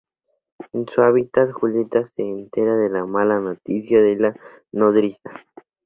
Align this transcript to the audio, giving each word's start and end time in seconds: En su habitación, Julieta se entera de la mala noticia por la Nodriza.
En 0.73 0.87
su 0.87 1.01
habitación, 1.03 1.51
Julieta 1.53 2.09
se 2.15 2.23
entera 2.23 2.75
de 2.75 2.89
la 2.89 3.05
mala 3.05 3.39
noticia 3.39 3.99
por 3.99 4.19
la 4.19 4.39
Nodriza. 4.71 5.29